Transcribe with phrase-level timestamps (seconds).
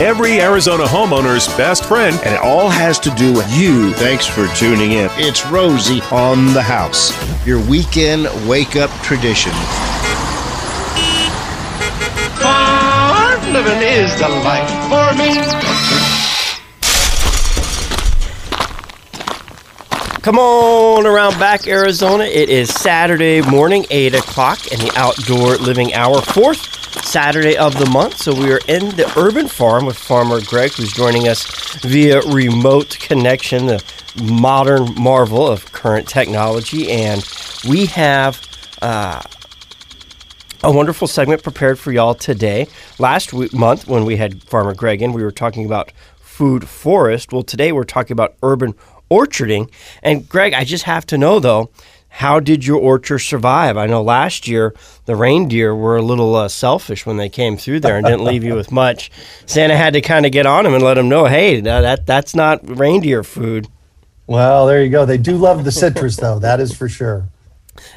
[0.00, 2.18] every Arizona homeowner's best friend.
[2.24, 3.92] And it all has to do with you.
[3.94, 5.10] Thanks for tuning in.
[5.14, 7.12] It's Rosie on the house,
[7.46, 9.52] your weekend wake up tradition.
[12.40, 15.70] Farm living is the life for me.
[20.22, 22.24] Come on around back, Arizona.
[22.24, 26.79] It is Saturday morning, 8 o'clock, in the Outdoor Living Hour, fourth
[27.10, 28.18] Saturday of the month.
[28.18, 31.44] So we are in the urban farm with Farmer Greg, who's joining us
[31.80, 33.84] via remote connection, the
[34.22, 36.88] modern marvel of current technology.
[36.92, 37.28] And
[37.68, 38.40] we have.
[38.80, 39.20] Uh,
[40.62, 42.66] a wonderful segment prepared for y'all today.
[42.98, 45.90] Last week, month, when we had Farmer Greg in, we were talking about
[46.20, 47.32] food forest.
[47.32, 48.74] Well, today we're talking about urban
[49.10, 49.72] orcharding.
[50.02, 51.70] And Greg, I just have to know though,
[52.10, 53.76] how did your orchard survive?
[53.76, 54.74] I know last year
[55.06, 58.44] the reindeer were a little uh, selfish when they came through there and didn't leave
[58.44, 59.10] you with much.
[59.46, 62.06] Santa had to kind of get on them and let them know, hey, that, that
[62.06, 63.68] that's not reindeer food.
[64.26, 65.06] Well, there you go.
[65.06, 66.38] They do love the citrus, though.
[66.38, 67.28] That is for sure.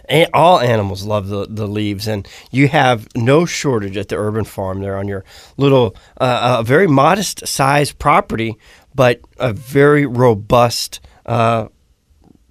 [0.06, 4.46] And all animals love the, the leaves, and you have no shortage at the urban
[4.46, 5.26] farm there on your
[5.58, 8.58] little, uh, a very modest sized property,
[8.96, 11.68] but a very robust uh,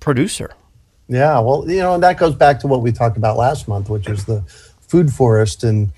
[0.01, 0.55] producer.
[1.09, 3.91] Yeah, well, you know, and that goes back to what we talked about last month,
[3.91, 4.43] which is the
[4.81, 5.93] food forest and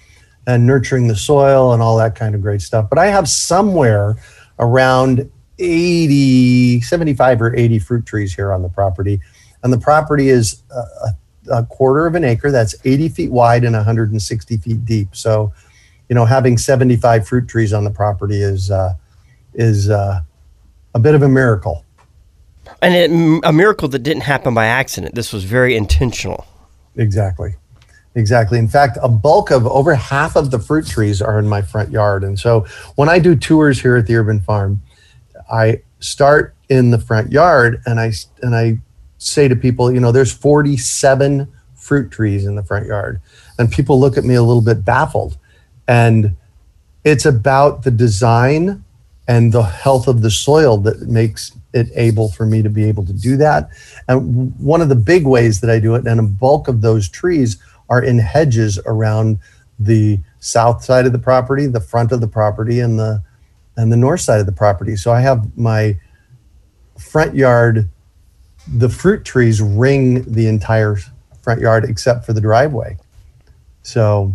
[0.46, 2.88] and nurturing the soil and all that kind of great stuff.
[2.90, 4.16] But I have somewhere
[4.58, 9.20] around 80, 75 or 80 fruit trees here on the property.
[9.62, 11.14] And the property is a,
[11.50, 12.50] a quarter of an acre.
[12.50, 15.16] That's 80 feet wide and 160 feet deep.
[15.16, 15.52] So,
[16.08, 18.94] you know, having 75 fruit trees on the property is uh,
[19.54, 20.20] is uh,
[20.94, 21.84] a bit of a miracle.
[22.84, 25.14] And it, a miracle that didn't happen by accident.
[25.14, 26.46] This was very intentional.
[26.96, 27.54] Exactly.
[28.14, 28.58] Exactly.
[28.58, 31.90] In fact, a bulk of over half of the fruit trees are in my front
[31.90, 32.22] yard.
[32.22, 34.82] And so when I do tours here at the urban farm,
[35.50, 38.78] I start in the front yard and I and I
[39.18, 43.20] say to people, you know, there's 47 fruit trees in the front yard.
[43.58, 45.38] And people look at me a little bit baffled.
[45.88, 46.36] And
[47.04, 48.84] it's about the design
[49.26, 53.04] and the health of the soil that makes it able for me to be able
[53.04, 53.68] to do that.
[54.08, 57.08] And one of the big ways that I do it, and a bulk of those
[57.08, 57.58] trees
[57.90, 59.38] are in hedges around
[59.78, 63.22] the south side of the property, the front of the property, and the
[63.76, 64.94] and the north side of the property.
[64.94, 65.98] So I have my
[66.96, 67.88] front yard,
[68.68, 70.96] the fruit trees ring the entire
[71.42, 72.96] front yard except for the driveway.
[73.82, 74.32] So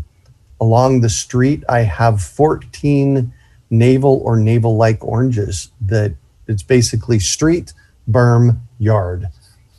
[0.60, 3.34] along the street, I have 14
[3.70, 6.16] navel or navel like oranges that
[6.50, 7.74] it's basically street,
[8.10, 9.28] berm, yard.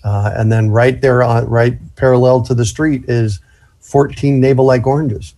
[0.03, 3.41] Uh, and then right there on right parallel to the street is
[3.81, 5.35] 14 navel like oranges.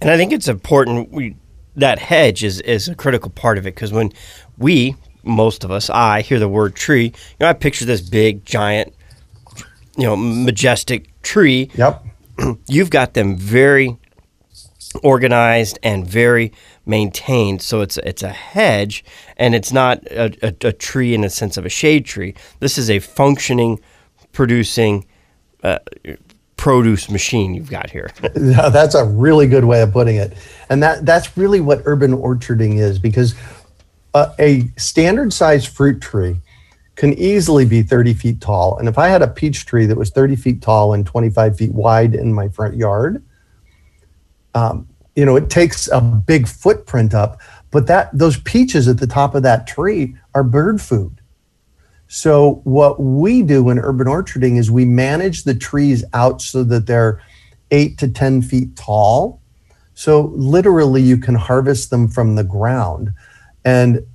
[0.00, 1.36] And I think it's important we
[1.76, 4.12] that hedge is is a critical part of it because when
[4.58, 8.44] we most of us I hear the word tree, you know I picture this big
[8.44, 8.94] giant
[9.96, 11.70] you know majestic tree.
[11.74, 12.04] Yep.
[12.68, 13.98] You've got them very
[15.02, 16.52] organized and very
[16.86, 17.62] maintained.
[17.62, 19.04] So it's it's a hedge,
[19.36, 22.34] and it's not a, a, a tree in the sense of a shade tree.
[22.60, 23.80] This is a functioning,
[24.32, 25.06] producing.
[25.62, 25.78] Uh,
[26.56, 28.08] produce machine you've got here.
[28.34, 30.32] that's a really good way of putting it.
[30.70, 33.34] And that that's really what urban orcharding is because
[34.14, 36.40] uh, a standard size fruit tree
[36.94, 38.78] can easily be 30 feet tall.
[38.78, 41.72] And if I had a peach tree that was 30 feet tall and 25 feet
[41.72, 43.24] wide in my front yard,
[44.54, 47.40] um, you know, it takes a big footprint up,
[47.70, 51.20] but that those peaches at the top of that tree are bird food.
[52.08, 56.86] So what we do in urban orcharding is we manage the trees out so that
[56.86, 57.22] they're
[57.70, 59.40] eight to 10 feet tall.
[59.94, 63.12] So literally you can harvest them from the ground.
[63.64, 64.06] And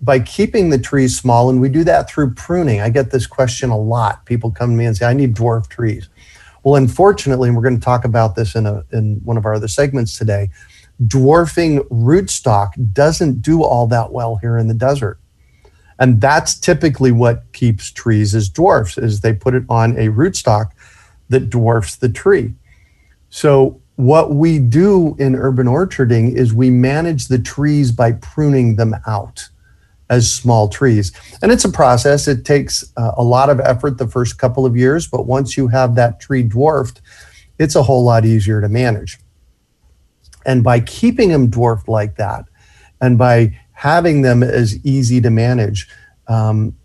[0.00, 2.80] by keeping the trees small, and we do that through pruning.
[2.80, 4.26] I get this question a lot.
[4.26, 6.08] People come to me and say, I need dwarf trees.
[6.64, 9.54] Well, unfortunately, and we're going to talk about this in, a, in one of our
[9.54, 10.50] other segments today,
[11.06, 15.18] dwarfing rootstock doesn't do all that well here in the desert.
[15.98, 20.70] And that's typically what keeps trees as dwarfs, is they put it on a rootstock
[21.28, 22.54] that dwarfs the tree.
[23.30, 28.94] So what we do in urban orcharding is we manage the trees by pruning them
[29.06, 29.48] out
[30.12, 31.10] as small trees.
[31.40, 32.28] And it's a process.
[32.28, 35.68] It takes uh, a lot of effort the first couple of years, but once you
[35.68, 37.00] have that tree dwarfed,
[37.58, 39.18] it's a whole lot easier to manage.
[40.44, 42.44] And by keeping them dwarfed like that,
[43.00, 45.88] and by having them as easy to manage,
[46.28, 46.76] um,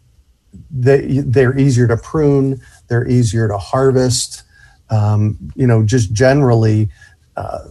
[0.71, 4.43] they, they're easier to prune, they're easier to harvest.
[4.89, 6.89] Um, you know, just generally,
[7.35, 7.65] uh,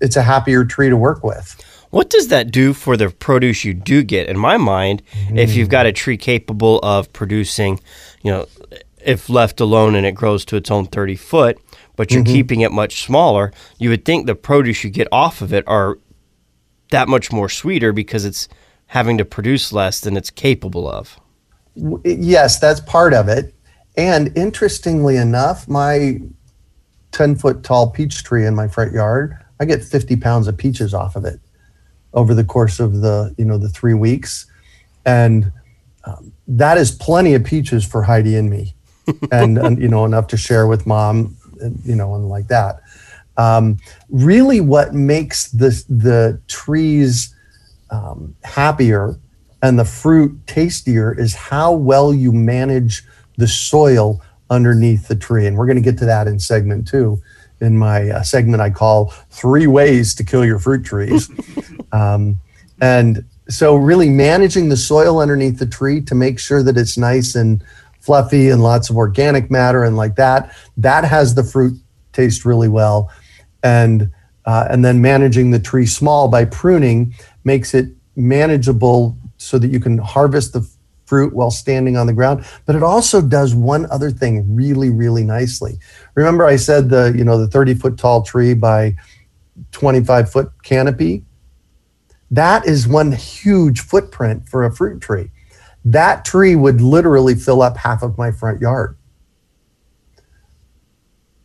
[0.00, 1.54] it's a happier tree to work with.
[1.96, 4.28] What does that do for the produce you do get?
[4.28, 5.94] In my mind, if you've got a mm.
[5.94, 7.80] tree capable of producing,
[8.22, 8.46] you know,
[9.02, 11.58] if left alone and it grows to its own 30 foot,
[11.96, 12.34] but you're mm-hmm.
[12.34, 15.98] keeping it much smaller, you would think the produce you get off of it are
[16.90, 18.46] that much more sweeter because it's
[18.88, 21.18] having to produce less than it's capable of.
[22.04, 23.54] Yes, that's part of it.
[23.96, 26.20] And interestingly enough, my
[27.12, 30.92] 10 foot tall peach tree in my front yard, I get 50 pounds of peaches
[30.92, 31.40] off of it
[32.16, 34.46] over the course of the, you know, the three weeks.
[35.04, 35.52] And
[36.04, 38.74] um, that is plenty of peaches for Heidi and me.
[39.30, 42.80] and, and, you know, enough to share with mom, and, you know, and like that.
[43.36, 43.78] Um,
[44.08, 47.32] really, what makes the, the trees
[47.90, 49.16] um, happier
[49.62, 53.04] and the fruit tastier is how well you manage
[53.36, 54.20] the soil
[54.50, 55.46] underneath the tree.
[55.46, 57.20] And we're going to get to that in segment two.
[57.60, 61.30] In my uh, segment, I call Three Ways to Kill Your Fruit Trees.
[61.92, 62.38] um,
[62.80, 67.34] and so, really managing the soil underneath the tree to make sure that it's nice
[67.34, 67.64] and
[68.00, 71.76] fluffy and lots of organic matter and like that, that has the fruit
[72.12, 73.10] taste really well.
[73.62, 74.10] And
[74.44, 79.80] uh, and then managing the tree small by pruning makes it manageable so that you
[79.80, 80.68] can harvest the
[81.06, 85.24] fruit while standing on the ground but it also does one other thing really really
[85.24, 85.78] nicely.
[86.14, 88.96] Remember i said the you know the 30 foot tall tree by
[89.72, 91.24] 25 foot canopy?
[92.30, 95.30] That is one huge footprint for a fruit tree.
[95.84, 98.96] That tree would literally fill up half of my front yard.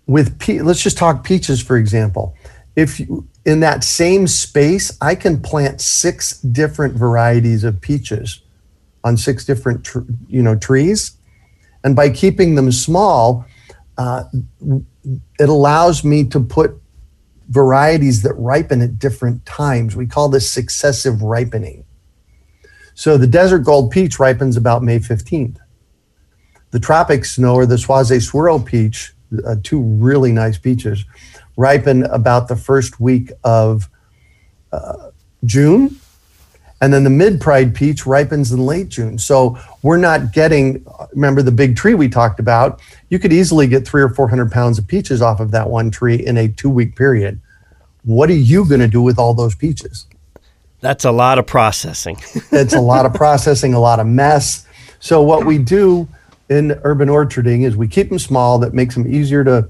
[0.07, 2.35] With pe- let's just talk peaches for example.
[2.75, 8.41] If you, in that same space i can plant six different varieties of peaches
[9.03, 11.17] on six different tr- you know trees.
[11.83, 13.45] And by keeping them small
[13.97, 14.23] uh,
[15.39, 16.79] it allows me to put
[17.49, 19.95] varieties that ripen at different times.
[19.95, 21.85] We call this successive ripening.
[22.93, 25.57] So the desert gold peach ripens about may 15th
[26.71, 29.13] the tropic snow or the Swaze swirl peach
[29.45, 31.05] uh, two really nice peaches
[31.57, 33.89] ripen about the first week of
[34.71, 35.11] uh,
[35.45, 35.97] june
[36.81, 39.17] and then the mid pride peach ripens in late June.
[39.17, 42.81] So we're not getting, remember the big tree we talked about?
[43.09, 46.15] You could easily get three or 400 pounds of peaches off of that one tree
[46.15, 47.39] in a two week period.
[48.03, 50.07] What are you going to do with all those peaches?
[50.79, 52.17] That's a lot of processing.
[52.51, 54.65] it's a lot of processing, a lot of mess.
[54.99, 56.07] So what we do
[56.49, 59.69] in urban orcharding is we keep them small, that makes them easier to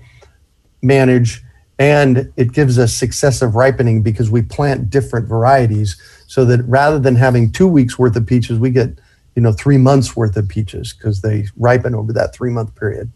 [0.82, 1.44] manage,
[1.82, 7.16] and it gives us successive ripening because we plant different varieties so that rather than
[7.16, 9.00] having two weeks worth of peaches, we get,
[9.36, 13.12] you know, three months worth of peaches because they ripen over that three month period.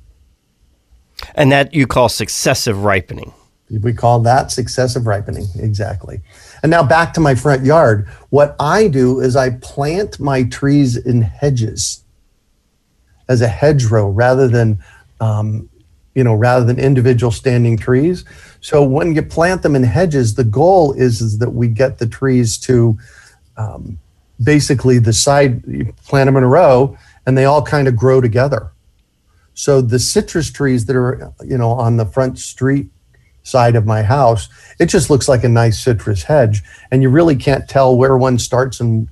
[1.36, 3.34] And that you call successive ripening.
[3.70, 6.22] We call that successive ripening, exactly.
[6.64, 8.08] And now back to my front yard.
[8.32, 12.04] What I do is I plant my trees in hedges
[13.30, 14.80] as a hedgerow rather than,
[15.20, 15.70] um,
[16.16, 18.26] you know, rather than individual standing trees.
[18.62, 22.08] So when you plant them in hedges, the goal is, is that we get the
[22.08, 22.98] trees to
[23.58, 24.00] um,
[24.42, 28.22] basically the side, you plant them in a row and they all kind of grow
[28.22, 28.72] together.
[29.54, 32.90] So the citrus trees that are, you know, on the front street
[33.44, 36.64] side of my house, it just looks like a nice citrus hedge.
[36.92, 39.08] And you really can't tell where one starts and,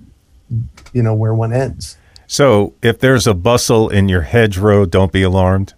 [0.94, 1.98] you know, where one ends.
[2.28, 5.74] So if there's a bustle in your hedgerow, don't be alarmed.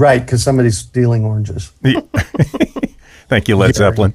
[0.00, 1.72] Right, because somebody's stealing oranges.
[3.28, 4.14] Thank you, Led Zeppelin.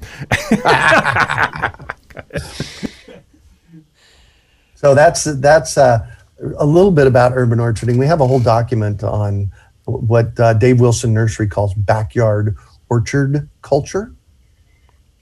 [4.74, 6.04] so that's that's uh,
[6.58, 7.98] a little bit about urban orcharding.
[7.98, 9.52] We have a whole document on
[9.84, 12.56] what uh, Dave Wilson Nursery calls backyard
[12.88, 14.12] orchard culture.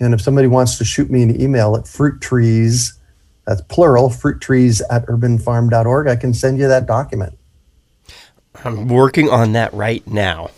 [0.01, 2.99] And if somebody wants to shoot me an email at fruit trees,
[3.47, 7.39] that's plural, fruit trees at urbanfarm.org, I can send you that document.
[8.65, 10.51] I'm working on that right now.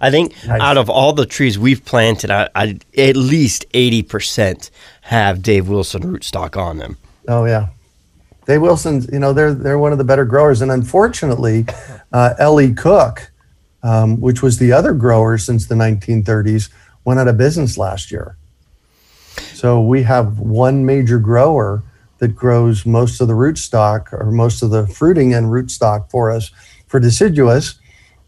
[0.00, 0.60] I think nice.
[0.60, 4.70] out of all the trees we've planted, I, I, at least 80%
[5.02, 6.96] have Dave Wilson rootstock on them.
[7.28, 7.68] Oh, yeah.
[8.46, 10.62] Dave Wilson's, you know, they're, they're one of the better growers.
[10.62, 11.66] And unfortunately,
[12.12, 12.72] uh, L.E.
[12.72, 13.30] Cooke,
[13.82, 16.70] um, which was the other grower since the 1930s,
[17.04, 18.36] went out of business last year.
[19.52, 21.82] So we have one major grower
[22.18, 26.50] that grows most of the rootstock or most of the fruiting and rootstock for us
[26.90, 27.78] for deciduous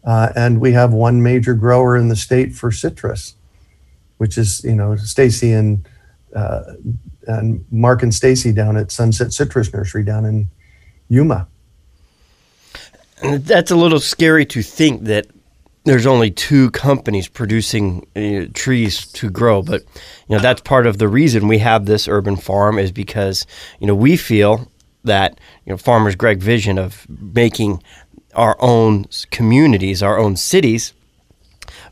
[0.03, 3.35] uh, and we have one major grower in the state for citrus,
[4.17, 5.87] which is you know Stacy and
[6.35, 6.63] uh,
[7.27, 10.47] and Mark and Stacy down at Sunset Citrus Nursery down in
[11.07, 11.47] Yuma.
[13.21, 15.27] That's a little scary to think that
[15.85, 19.83] there's only two companies producing uh, trees to grow, but
[20.27, 23.45] you know that's part of the reason we have this urban farm is because
[23.79, 24.69] you know we feel
[25.05, 27.81] that you know farmers Greg vision of making
[28.35, 30.93] our own communities, our own cities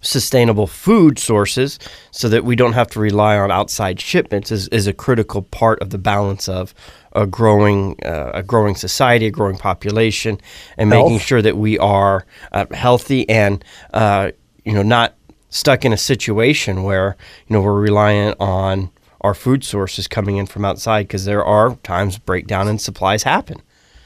[0.01, 1.79] sustainable food sources
[2.09, 5.79] so that we don't have to rely on outside shipments is, is a critical part
[5.79, 6.73] of the balance of
[7.13, 10.39] a growing uh, a growing society, a growing population,
[10.77, 11.05] and Health.
[11.05, 14.31] making sure that we are uh, healthy and uh,
[14.63, 15.15] you know not
[15.49, 17.17] stuck in a situation where
[17.47, 18.89] you know we're reliant on
[19.21, 23.61] our food sources coming in from outside because there are times breakdown in supplies happen.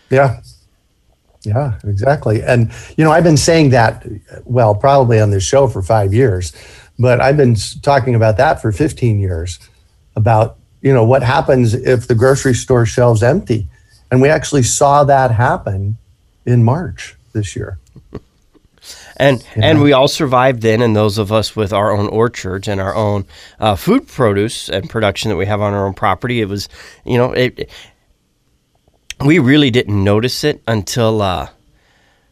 [0.09, 0.41] Yeah.
[1.45, 2.41] Yeah, exactly.
[2.41, 4.05] And, you know, I've been saying that,
[4.45, 6.53] well, probably on this show for five years,
[6.97, 9.59] but I've been talking about that for 15 years
[10.15, 13.67] about, you know, what happens if the grocery store shelves empty.
[14.11, 15.97] And we actually saw that happen
[16.45, 17.77] in March this year.
[19.17, 22.81] And and we all survived then, and those of us with our own orchards and
[22.81, 23.25] our own
[23.59, 26.67] uh, food produce and production that we have on our own property, it was,
[27.05, 27.69] you know, it.
[29.21, 31.49] We really didn't notice it until uh,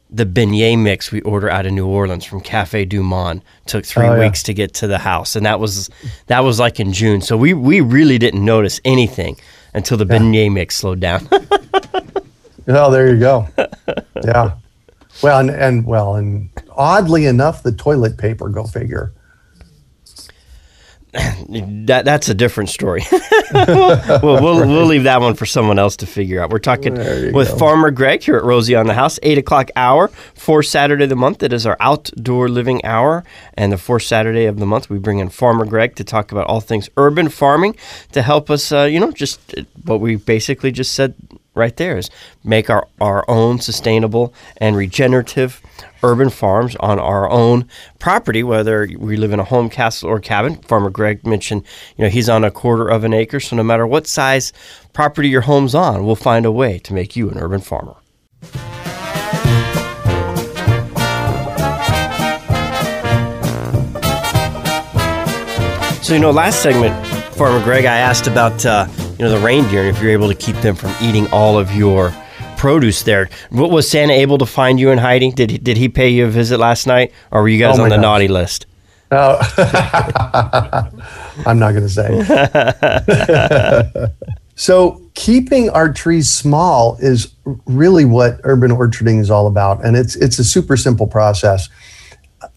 [0.10, 4.06] the beignet mix we order out of New Orleans from Cafe Du Monde took three
[4.08, 4.20] Oh, yeah.
[4.20, 5.90] weeks to get to the house, and that was
[6.28, 7.22] that was like in June.
[7.22, 9.38] So we we really didn't notice anything
[9.74, 11.28] until the beignet mix slowed down.
[12.66, 13.46] Oh, there you go.
[14.24, 14.54] yeah.
[15.22, 19.12] Well, and, and well, and oddly enough, the toilet paper, go figure.
[21.86, 23.04] That that's a different story.
[23.54, 26.50] well, we'll we'll leave that one for someone else to figure out.
[26.50, 26.94] We're talking
[27.34, 27.58] with go.
[27.58, 31.18] Farmer Greg here at Rosie on the House, eight o'clock hour, for Saturday of the
[31.18, 31.44] month.
[31.44, 33.24] It is our outdoor living hour,
[33.56, 36.48] and the fourth Saturday of the month we bring in Farmer Greg to talk about
[36.48, 37.76] all things urban farming
[38.14, 38.72] to help us.
[38.72, 41.14] Uh, you know, just uh, what we basically just said
[41.54, 42.10] right there is
[42.44, 45.62] make our our own sustainable and regenerative
[46.04, 47.68] urban farms on our own
[48.00, 50.56] property, whether we live in a home, castle, or cabin.
[50.58, 51.64] Farmer Greg mentioned,
[51.98, 54.54] you know, he's on a quarter of an acre, so no matter what size
[54.92, 57.96] property your home's on, we'll find a way to make you an urban farmer.
[66.04, 66.94] So you know, last segment,
[67.36, 70.36] Farmer Greg, I asked about uh, you know the reindeer and if you're able to
[70.36, 72.14] keep them from eating all of your
[72.64, 73.30] produce there.
[73.50, 75.32] What was Santa able to find you in hiding?
[75.32, 77.84] Did he, did he pay you a visit last night, or were you guys Oh
[77.84, 78.02] on the gosh.
[78.02, 78.68] naughty list?
[79.12, 79.38] Oh,
[81.46, 82.10] I'm not going to say.
[84.56, 87.34] so, keeping our trees small is
[87.66, 91.68] really what urban orcharding is all about, and it's it's a super simple process.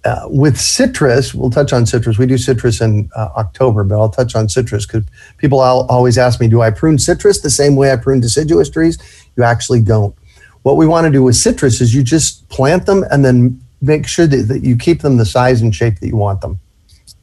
[0.04, 2.16] Uh, with citrus, we'll touch on citrus.
[2.16, 5.04] We do citrus in uh, October, but I'll touch on citrus because
[5.38, 8.70] people al- always ask me, "Do I prune citrus the same way I prune deciduous
[8.70, 8.98] trees?"
[9.37, 10.14] You actually don't.
[10.62, 14.07] What we want to do with citrus is you just plant them and then make
[14.07, 16.59] sure that, that you keep them the size and shape that you want them.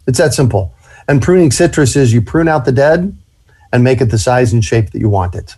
[0.07, 0.73] It's that simple.
[1.07, 3.17] And pruning citrus is you prune out the dead
[3.71, 5.55] and make it the size and shape that you want it.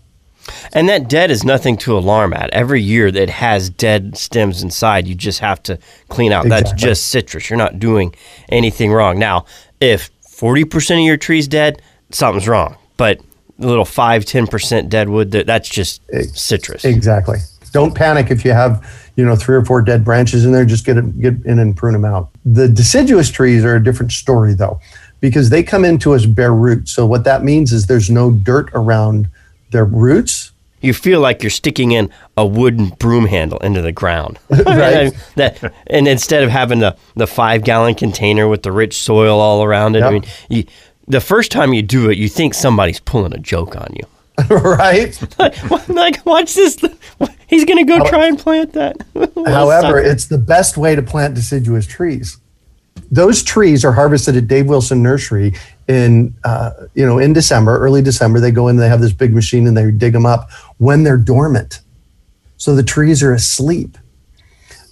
[0.74, 2.52] And that dead is nothing to alarm at.
[2.52, 6.48] Every year that has dead stems inside, you just have to clean out.
[6.48, 7.50] That's just citrus.
[7.50, 8.16] You're not doing
[8.50, 9.18] anything wrong.
[9.18, 9.46] Now,
[9.82, 11.82] if 40% of your tree's dead,
[12.12, 12.78] something's wrong.
[12.98, 13.20] But
[13.58, 16.02] little 5 10% dead wood, that- that's just
[16.34, 16.84] citrus.
[16.86, 17.40] Exactly.
[17.72, 18.86] Don't panic if you have,
[19.18, 20.64] you know, three or four dead branches in there.
[20.66, 22.30] Just get it, get in and prune them out.
[22.46, 24.80] The deciduous trees are a different story though,
[25.20, 28.70] because they come into us bare root So what that means is there's no dirt
[28.74, 29.28] around
[29.72, 30.52] their roots.
[30.82, 34.38] you feel like you're sticking in a wooden broom handle into the ground.
[34.50, 34.68] Right.
[35.08, 39.40] and, that, and instead of having the, the five gallon container with the rich soil
[39.42, 40.64] all around it, I mean, you,
[41.08, 44.08] the first time you do it, you think somebody's pulling a joke on you.
[44.50, 45.40] right?
[45.88, 46.78] like, watch this.
[47.48, 48.98] He's going to go try and plant that.
[49.46, 52.38] However, it's the best way to plant deciduous trees.
[53.12, 55.54] Those trees are harvested at Dave Wilson Nursery
[55.88, 58.40] in uh, you know in December, early December.
[58.40, 61.18] They go in, they have this big machine, and they dig them up when they're
[61.18, 61.82] dormant.
[62.58, 63.98] So the trees are asleep.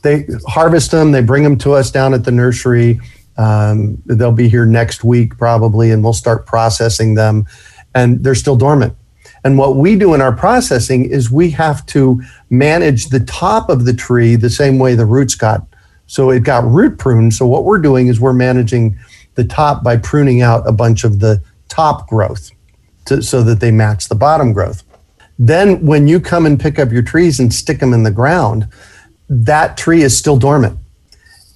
[0.03, 2.99] They harvest them, they bring them to us down at the nursery.
[3.37, 7.45] Um, they'll be here next week probably, and we'll start processing them.
[7.95, 8.95] And they're still dormant.
[9.43, 13.85] And what we do in our processing is we have to manage the top of
[13.85, 15.65] the tree the same way the roots got.
[16.07, 17.33] So it got root pruned.
[17.33, 18.97] So what we're doing is we're managing
[19.35, 22.51] the top by pruning out a bunch of the top growth
[23.05, 24.83] to, so that they match the bottom growth.
[25.39, 28.67] Then when you come and pick up your trees and stick them in the ground,
[29.27, 30.77] that tree is still dormant.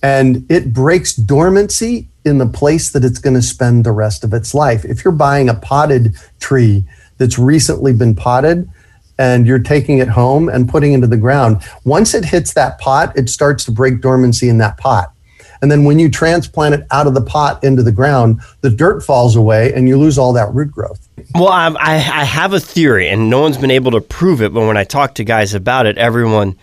[0.03, 4.33] And it breaks dormancy in the place that it's going to spend the rest of
[4.33, 4.85] its life.
[4.85, 6.85] If you're buying a potted tree
[7.17, 8.69] that's recently been potted
[9.17, 13.17] and you're taking it home and putting into the ground, once it hits that pot,
[13.17, 15.13] it starts to break dormancy in that pot.
[15.61, 19.01] And then when you transplant it out of the pot into the ground, the dirt
[19.01, 21.07] falls away and you lose all that root growth.
[21.33, 24.53] Well, I, I, have a theory, and no one's been able to prove it.
[24.53, 26.57] But when I talk to guys about it, everyone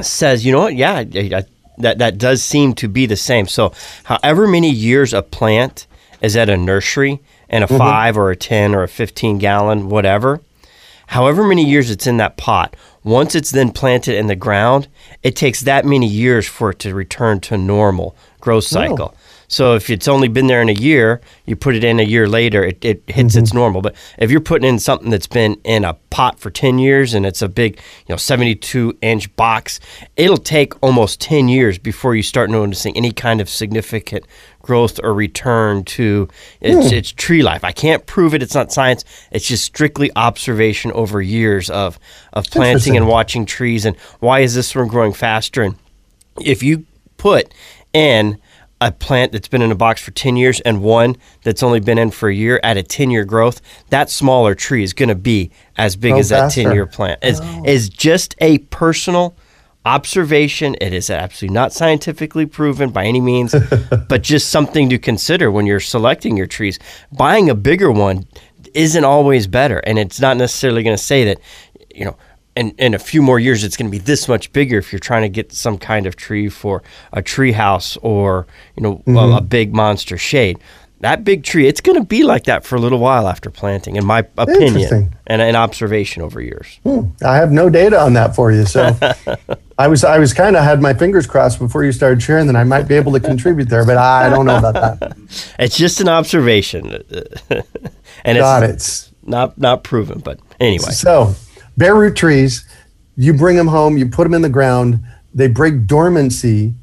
[0.00, 0.74] says, you know what?
[0.74, 1.44] Yeah, I,
[1.78, 3.46] that that does seem to be the same.
[3.46, 3.72] So,
[4.04, 5.86] however many years a plant
[6.20, 7.78] is at a nursery and a mm-hmm.
[7.78, 10.40] five or a ten or a fifteen gallon, whatever,
[11.08, 14.88] however many years it's in that pot, once it's then planted in the ground,
[15.22, 18.74] it takes that many years for it to return to normal growth oh.
[18.74, 19.14] cycle.
[19.54, 22.26] So if it's only been there in a year, you put it in a year
[22.26, 23.44] later, it, it hits mm-hmm.
[23.44, 23.82] its normal.
[23.82, 27.24] But if you're putting in something that's been in a pot for 10 years and
[27.24, 29.78] it's a big, you know, 72 inch box,
[30.16, 34.24] it'll take almost 10 years before you start noticing any kind of significant
[34.60, 36.26] growth or return to
[36.60, 36.94] its, hmm.
[36.94, 37.62] its tree life.
[37.62, 38.42] I can't prove it.
[38.42, 39.04] It's not science.
[39.30, 41.96] It's just strictly observation over years of,
[42.32, 45.62] of planting and watching trees and why is this one growing faster?
[45.62, 45.76] And
[46.40, 46.86] if you
[47.18, 47.54] put
[47.92, 48.40] in
[48.84, 51.96] a plant that's been in a box for 10 years and one that's only been
[51.96, 55.14] in for a year at a 10 year growth, that smaller tree is going to
[55.14, 57.24] be as big Oh, as that 10 year plant.
[57.24, 57.62] Is oh.
[57.64, 59.34] is just a personal
[59.86, 60.76] observation.
[60.82, 63.54] It is absolutely not scientifically proven by any means,
[64.08, 66.78] but just something to consider when you're selecting your trees.
[67.10, 68.26] Buying a bigger one
[68.74, 71.40] isn't always better, and it's not necessarily going to say that,
[71.94, 72.18] you know,
[72.56, 75.00] in, in a few more years it's going to be this much bigger if you're
[75.00, 76.82] trying to get some kind of tree for
[77.12, 78.46] a tree house or
[78.76, 79.36] you know a, mm-hmm.
[79.36, 80.58] a big monster shade.
[81.00, 83.96] That big tree, it's going to be like that for a little while after planting,
[83.96, 86.80] in my opinion and an observation over years.
[86.82, 87.10] Hmm.
[87.22, 88.64] I have no data on that for you.
[88.64, 88.96] So
[89.78, 92.56] I was I was kind of had my fingers crossed before you started sharing that
[92.56, 95.16] I might be able to contribute there, but I don't know about that.
[95.58, 96.86] It's just an observation,
[98.24, 99.28] and Got it's it.
[99.28, 100.20] not not proven.
[100.20, 101.34] But anyway, So,
[101.76, 102.66] bare root trees,
[103.16, 105.00] you bring them home, you put them in the ground,
[105.32, 106.74] they break dormancy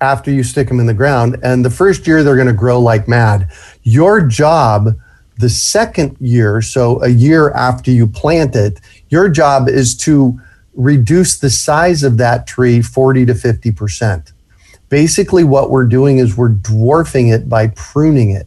[0.00, 1.38] after you stick them in the ground.
[1.42, 3.50] And the first year, they're going to grow like mad.
[3.82, 4.96] Your job,
[5.38, 10.40] the second year, so a year after you plant it, your job is to
[10.74, 14.32] reduce the size of that tree 40 to 50%.
[14.88, 18.46] Basically, what we're doing is we're dwarfing it by pruning it.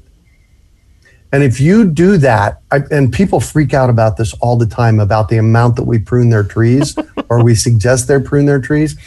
[1.31, 4.99] And if you do that, I, and people freak out about this all the time
[4.99, 6.95] about the amount that we prune their trees
[7.29, 8.97] or we suggest they prune their trees.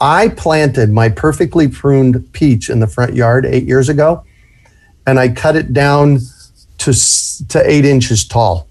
[0.00, 4.24] I planted my perfectly pruned peach in the front yard eight years ago,
[5.06, 6.18] and I cut it down
[6.78, 6.92] to
[7.48, 8.66] to eight inches tall.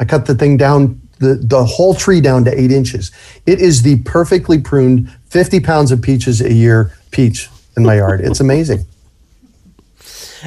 [0.00, 3.12] I cut the thing down, the, the whole tree down to eight inches.
[3.46, 8.20] It is the perfectly pruned 50 pounds of peaches a year peach in my yard.
[8.20, 8.84] It's amazing.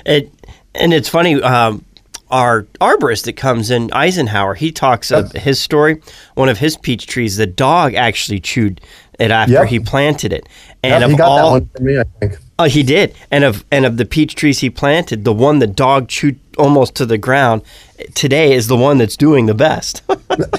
[0.06, 0.32] It
[0.76, 1.42] and it's funny.
[1.42, 1.84] Um,
[2.32, 6.00] our arborist that comes in Eisenhower, he talks of his story.
[6.36, 8.82] One of his peach trees, the dog actually chewed
[9.20, 9.68] it after Yep.
[9.68, 10.48] he planted it,
[10.84, 12.38] and Yep, of he got all that one from me, I think.
[12.60, 13.16] Oh, he did.
[13.32, 16.94] And of and of the peach trees he planted, the one the dog chewed almost
[16.96, 17.64] to the ground
[18.14, 20.04] today is the one that's doing the best.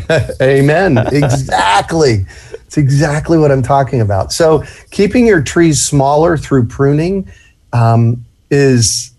[0.43, 0.99] Amen.
[1.13, 2.25] exactly.
[2.53, 4.33] It's exactly what I'm talking about.
[4.33, 7.31] So, keeping your trees smaller through pruning
[7.73, 9.13] um, is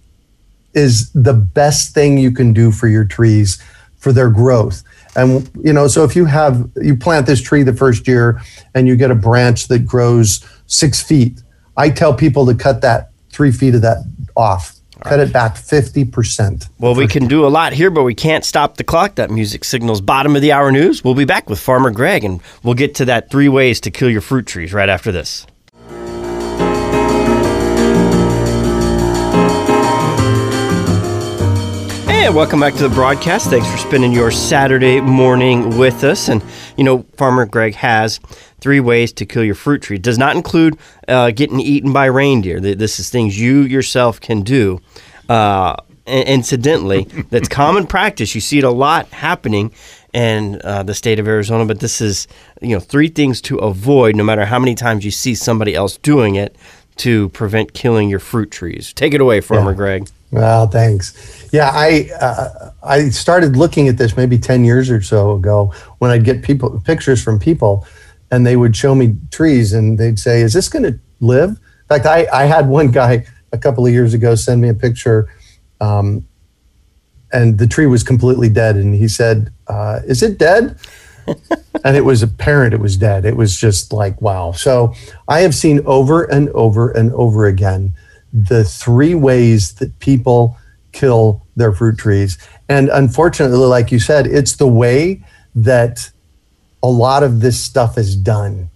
[0.74, 3.62] is the best thing you can do for your trees
[3.98, 4.84] for their growth.
[5.16, 8.42] And you know, so if you have you plant this tree the first year
[8.74, 11.42] and you get a branch that grows six feet,
[11.78, 14.06] I tell people to cut that three feet of that
[14.36, 14.78] off.
[15.04, 16.70] Cut it back fifty percent.
[16.78, 19.16] well, we can do a lot here, but we can't stop the clock.
[19.16, 21.04] That music signals bottom of the hour news.
[21.04, 24.12] We'll be back with Farmer Greg, and we'll get to that three ways to kill
[24.12, 25.48] your fruit trees right after this.
[32.22, 33.50] And welcome back to the broadcast.
[33.50, 36.30] Thanks for spending your Saturday morning with us.
[36.30, 36.44] And
[36.78, 38.20] you know, Farmer Greg has
[38.60, 39.96] three ways to kill your fruit tree.
[39.96, 42.60] It does not include uh, getting eaten by reindeer.
[42.60, 44.80] This is things you yourself can do.
[45.30, 48.36] Uh, incidentally, that's common practice.
[48.36, 49.74] You see it a lot happening
[50.14, 51.66] in uh, the state of Arizona.
[51.66, 52.28] But this is
[52.62, 55.98] you know three things to avoid, no matter how many times you see somebody else
[55.98, 56.56] doing it,
[56.98, 58.94] to prevent killing your fruit trees.
[58.94, 60.08] Take it away, Farmer Greg.
[60.32, 61.41] Well, thanks.
[61.52, 66.10] Yeah, I uh, I started looking at this maybe ten years or so ago when
[66.10, 67.86] I'd get people pictures from people,
[68.32, 71.88] and they would show me trees, and they'd say, "Is this going to live?" In
[71.90, 75.28] fact, I I had one guy a couple of years ago send me a picture,
[75.82, 76.26] um,
[77.34, 80.78] and the tree was completely dead, and he said, uh, "Is it dead?"
[81.84, 83.26] and it was apparent it was dead.
[83.26, 84.54] It was just like wow.
[84.54, 84.94] So
[85.28, 87.94] I have seen over and over and over again
[88.34, 90.58] the three ways that people
[90.92, 92.38] kill their fruit trees.
[92.70, 95.24] And unfortunately, like you said, it's the way
[95.56, 96.10] that
[96.84, 98.70] a lot of this stuff is done.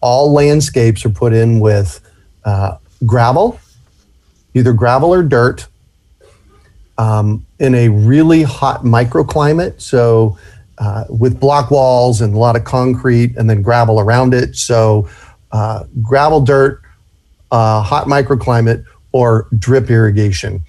[0.00, 2.00] all landscapes are put in with
[2.44, 3.58] uh, gravel,
[4.54, 5.66] either gravel or dirt,
[6.98, 9.80] um, in a really hot microclimate.
[9.80, 10.38] So,
[10.78, 14.54] uh, with block walls and a lot of concrete and then gravel around it.
[14.54, 15.08] So,
[15.50, 16.80] uh, gravel, dirt,
[17.50, 20.62] uh, hot microclimate, or drip irrigation.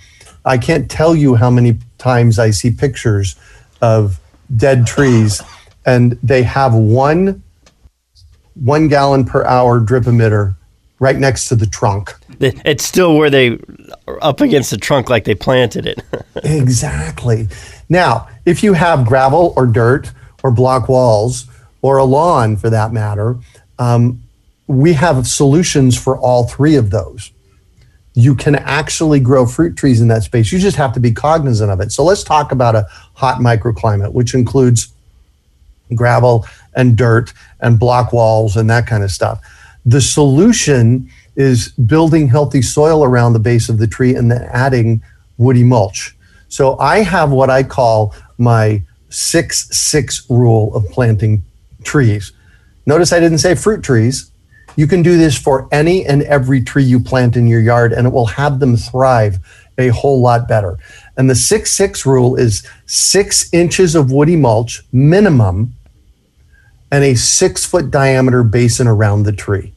[0.46, 3.36] I can't tell you how many times I see pictures
[3.82, 4.20] of
[4.56, 5.42] dead trees
[5.86, 7.44] and they have one
[8.56, 10.56] one gallon per hour drip emitter
[11.00, 12.14] right next to the trunk.
[12.40, 13.58] It's still where they
[14.08, 16.04] are up against the trunk like they planted it.
[16.44, 17.48] exactly.
[17.88, 20.12] Now, if you have gravel or dirt
[20.44, 21.48] or block walls
[21.82, 23.38] or a lawn for that matter,
[23.78, 24.22] um,
[24.68, 27.32] we have solutions for all three of those.
[28.20, 30.52] You can actually grow fruit trees in that space.
[30.52, 31.94] You just have to be cognizant of it.
[31.94, 34.92] So let's talk about a hot microclimate, which includes
[35.96, 39.40] gravel and dirt and block walls and that kind of stuff.
[39.86, 45.02] The solution is building healthy soil around the base of the tree and then adding
[45.38, 46.14] woody mulch.
[46.50, 51.44] So I have what I call my 6 6 rule of planting
[51.84, 52.34] trees.
[52.86, 54.30] Notice I didn't say fruit trees.
[54.76, 58.08] You can do this for any and every tree you plant in your yard, and
[58.08, 59.40] it will have them thrive
[59.78, 60.78] a whole lot better.
[61.18, 65.74] And the 6 6 rule is six inches of woody mulch minimum
[66.92, 69.74] and a six foot diameter basin around the tree.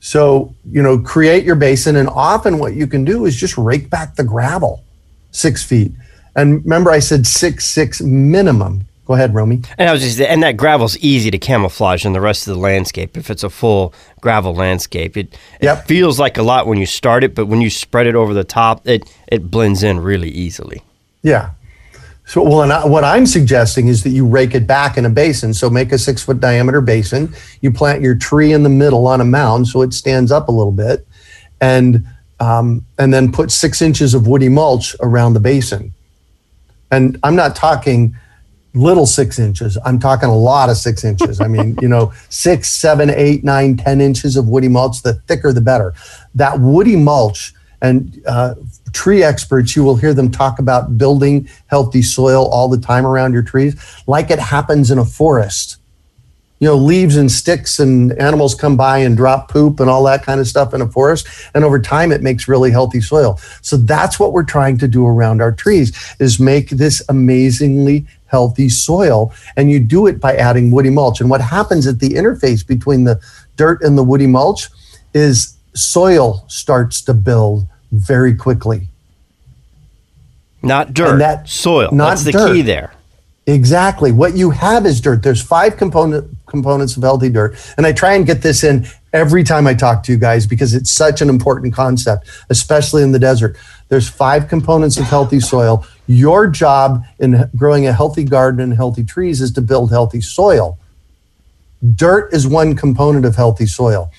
[0.00, 3.90] So, you know, create your basin, and often what you can do is just rake
[3.90, 4.82] back the gravel
[5.30, 5.92] six feet.
[6.36, 8.86] And remember, I said six, six minimum.
[9.10, 9.60] Go ahead, Romey.
[9.76, 12.60] And I was just, and that gravel's easy to camouflage in the rest of the
[12.60, 13.16] landscape.
[13.16, 17.24] If it's a full gravel landscape, it, it feels like a lot when you start
[17.24, 20.84] it, but when you spread it over the top, it it blends in really easily.
[21.22, 21.50] Yeah.
[22.24, 25.10] So, well, and I, what I'm suggesting is that you rake it back in a
[25.10, 25.54] basin.
[25.54, 27.34] So, make a six foot diameter basin.
[27.62, 30.52] You plant your tree in the middle on a mound so it stands up a
[30.52, 31.04] little bit,
[31.60, 32.06] and
[32.38, 35.92] um, and then put six inches of woody mulch around the basin.
[36.92, 38.14] And I'm not talking
[38.74, 39.76] little six inches.
[39.84, 41.40] I'm talking a lot of six inches.
[41.40, 45.02] I mean, you know, six, seven, eight, nine, ten inches of woody mulch.
[45.02, 45.94] The thicker, the better.
[46.34, 47.52] That woody mulch
[47.82, 48.54] and uh,
[48.92, 53.32] tree experts, you will hear them talk about building healthy soil all the time around
[53.32, 55.78] your trees, like it happens in a forest.
[56.58, 60.22] You know, leaves and sticks and animals come by and drop poop and all that
[60.22, 61.26] kind of stuff in a forest.
[61.54, 63.40] And over time, it makes really healthy soil.
[63.62, 68.68] So that's what we're trying to do around our trees is make this amazingly healthy
[68.68, 69.32] soil.
[69.56, 71.20] And you do it by adding woody mulch.
[71.20, 73.20] And what happens at the interface between the
[73.56, 74.68] dirt and the woody mulch
[75.14, 78.88] is soil starts to build very quickly.
[80.62, 81.90] Not dirt, And that- soil.
[81.92, 82.52] not That's the dirt.
[82.52, 82.92] key there.
[83.50, 84.12] Exactly.
[84.12, 85.24] What you have is dirt.
[85.24, 87.56] There's five component components of healthy dirt.
[87.76, 90.72] And I try and get this in every time I talk to you guys because
[90.72, 93.56] it's such an important concept, especially in the desert.
[93.88, 95.84] There's five components of healthy soil.
[96.06, 100.78] Your job in growing a healthy garden and healthy trees is to build healthy soil.
[101.96, 104.12] Dirt is one component of healthy soil.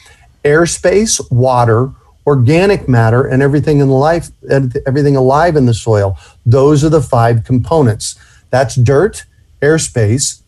[0.43, 1.91] Airspace, water,
[2.27, 6.17] organic matter, and everything in life, everything alive in the soil.
[6.45, 8.15] Those are the five components.
[8.51, 9.25] That's dirt,
[9.61, 10.41] airspace,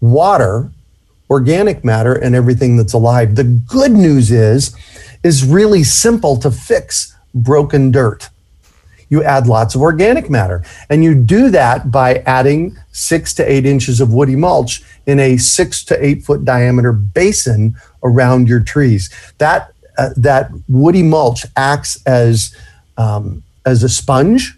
[0.00, 0.70] water,
[1.30, 3.36] organic matter, and everything that's alive.
[3.36, 4.76] The good news is,
[5.22, 8.28] is really simple to fix broken dirt
[9.08, 10.64] you add lots of organic matter.
[10.90, 15.36] And you do that by adding six to eight inches of woody mulch in a
[15.36, 19.10] six to eight foot diameter basin around your trees.
[19.38, 22.54] That, uh, that woody mulch acts as,
[22.96, 24.55] um, as a sponge,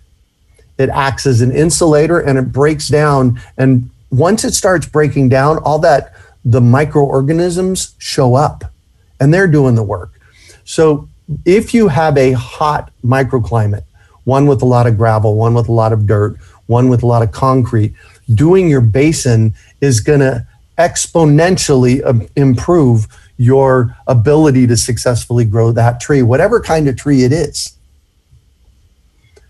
[0.79, 3.41] it acts as an insulator, and it breaks down.
[3.57, 6.15] And once it starts breaking down, all that,
[6.45, 8.65] the microorganisms show up
[9.21, 10.21] and they're doing the work.
[10.65, 11.09] So
[11.45, 13.85] if you have a hot microclimate,
[14.25, 16.37] one with a lot of gravel, one with a lot of dirt,
[16.67, 17.95] one with a lot of concrete,
[18.35, 20.47] doing your basin is going to
[20.79, 27.33] exponentially um, improve your ability to successfully grow that tree, whatever kind of tree it
[27.33, 27.77] is.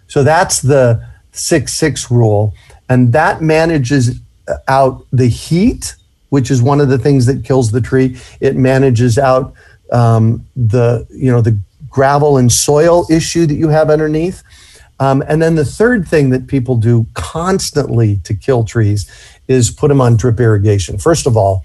[0.06, 1.07] So that's the
[1.38, 2.54] 6 6 rule.
[2.88, 4.20] And that manages
[4.66, 5.94] out the heat,
[6.30, 8.16] which is one of the things that kills the tree.
[8.40, 9.52] It manages out
[9.92, 14.42] um, the, you know, the gravel and soil issue that you have underneath.
[15.00, 19.10] Um, and then the third thing that people do constantly to kill trees
[19.46, 20.98] is put them on drip irrigation.
[20.98, 21.64] First of all,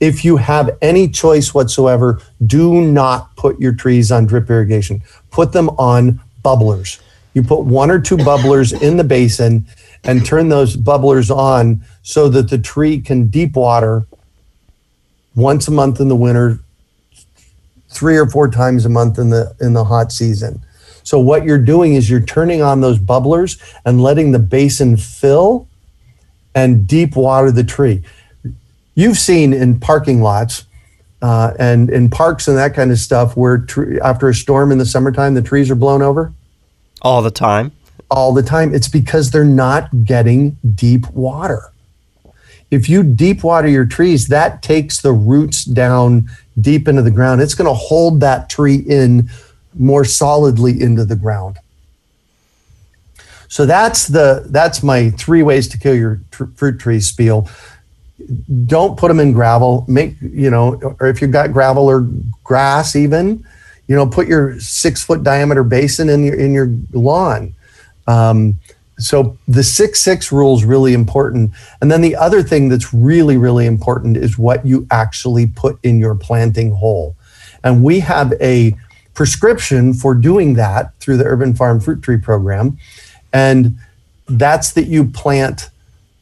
[0.00, 5.02] if you have any choice whatsoever, do not put your trees on drip irrigation.
[5.30, 7.00] Put them on bubblers.
[7.34, 9.66] You put one or two bubblers in the basin
[10.04, 14.06] and turn those bubblers on so that the tree can deep water
[15.34, 16.60] once a month in the winter,
[17.88, 20.62] three or four times a month in the in the hot season.
[21.02, 25.68] So what you're doing is you're turning on those bubblers and letting the basin fill
[26.54, 28.02] and deep water the tree.
[28.94, 30.66] You've seen in parking lots
[31.20, 33.66] uh, and in parks and that kind of stuff where
[34.02, 36.32] after a storm in the summertime the trees are blown over
[37.04, 37.70] all the time.
[38.10, 38.74] all the time.
[38.74, 41.70] It's because they're not getting deep water.
[42.70, 46.28] If you deep water your trees, that takes the roots down
[46.60, 47.40] deep into the ground.
[47.40, 49.28] It's going to hold that tree in
[49.74, 51.58] more solidly into the ground.
[53.48, 57.48] So that's the that's my three ways to kill your tr- fruit trees spiel.
[58.66, 59.84] Don't put them in gravel.
[59.86, 62.08] Make you know, or if you've got gravel or
[62.42, 63.46] grass, even
[63.86, 67.54] you know, put your six foot diameter basin in your in your lawn.
[68.06, 68.58] Um,
[68.98, 71.52] so the six six rule is really important.
[71.80, 75.98] And then the other thing that's really really important is what you actually put in
[75.98, 77.16] your planting hole.
[77.62, 78.76] And we have a
[79.14, 82.78] prescription for doing that through the Urban Farm Fruit Tree Program,
[83.32, 83.78] and
[84.26, 85.70] that's that you plant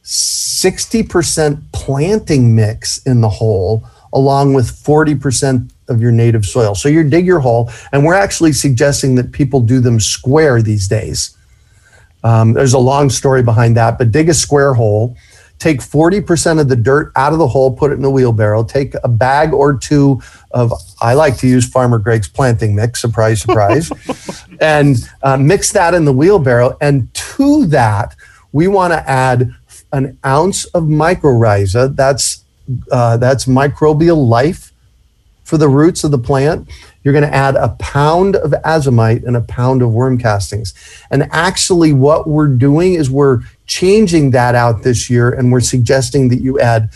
[0.03, 6.75] 60% planting mix in the hole along with 40% of your native soil.
[6.75, 10.87] So you dig your hole, and we're actually suggesting that people do them square these
[10.87, 11.37] days.
[12.23, 15.17] Um, there's a long story behind that, but dig a square hole,
[15.59, 18.95] take 40% of the dirt out of the hole, put it in a wheelbarrow, take
[19.03, 23.91] a bag or two of, I like to use Farmer Greg's planting mix, surprise, surprise,
[24.61, 26.77] and uh, mix that in the wheelbarrow.
[26.81, 28.15] And to that,
[28.51, 29.53] we want to add
[29.93, 31.95] an ounce of mycorrhiza.
[31.95, 32.43] That's
[32.91, 34.72] uh, that's microbial life
[35.53, 36.67] for the roots of the plant.
[37.03, 40.73] You're going to add a pound of azomite and a pound of worm castings.
[41.11, 46.29] And actually, what we're doing is we're changing that out this year, and we're suggesting
[46.29, 46.89] that you add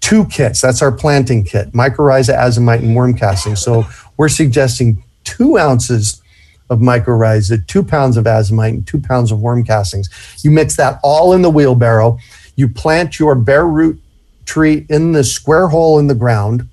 [0.00, 0.60] two kits.
[0.60, 3.60] That's our planting kit: mycorrhiza, azomite, and worm castings.
[3.60, 3.84] So
[4.16, 6.20] we're suggesting two ounces
[6.68, 10.10] of mycorrhiza, two pounds of azomite, and two pounds of worm castings.
[10.42, 12.18] You mix that all in the wheelbarrow.
[12.56, 14.00] You plant your bare root
[14.46, 16.68] tree in the square hole in the ground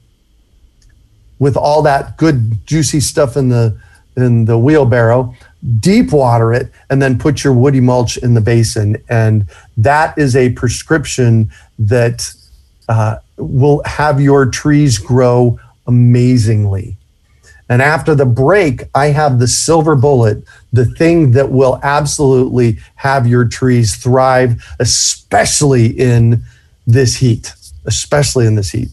[1.39, 3.77] with all that good juicy stuff in the
[4.15, 5.33] in the wheelbarrow
[5.79, 9.01] deep water it and then put your woody mulch in the basin.
[9.09, 12.33] And that is a prescription that
[12.89, 16.97] uh, will have your trees grow amazingly.
[17.69, 20.43] And after the break i have the silver bullet
[20.73, 26.43] the thing that will absolutely have your trees thrive especially in
[26.85, 27.53] this heat
[27.85, 28.89] especially in this heat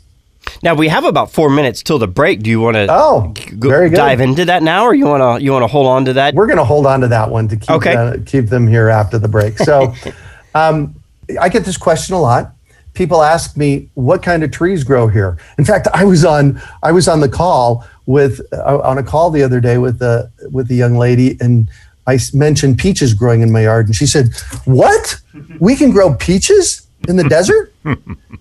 [0.62, 2.42] Now we have about four minutes till the break.
[2.42, 3.96] Do you want to Oh, very good.
[3.96, 6.34] dive into that now, or you want to you want to hold on to that?
[6.34, 7.94] We're going to hold on to that one to keep Okay.
[7.94, 9.58] uh, keep them here after the break.
[9.58, 9.94] So,
[10.54, 10.94] um,
[11.40, 12.52] I get this question a lot.
[12.94, 15.38] People ask me what kind of trees grow here.
[15.58, 19.30] In fact, I was on I was on the call with uh, on a call
[19.30, 21.70] the other day with a with a young lady, and
[22.08, 24.34] I mentioned peaches growing in my yard, and she said,
[24.64, 25.20] "What?
[25.60, 27.74] We can grow peaches in the desert?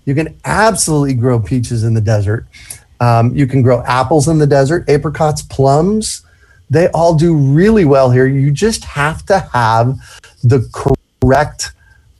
[0.06, 2.46] You can absolutely grow peaches in the desert.
[3.00, 6.24] Um, you can grow apples in the desert, apricots, plums."
[6.70, 8.26] they all do really well here.
[8.26, 9.98] You just have to have
[10.42, 11.72] the correct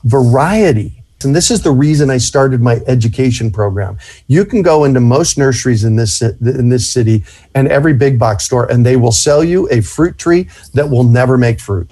[0.03, 0.97] variety.
[1.23, 3.97] And this is the reason I started my education program.
[4.27, 7.23] You can go into most nurseries in this in this city
[7.53, 11.03] and every big box store, and they will sell you a fruit tree that will
[11.03, 11.89] never make fruit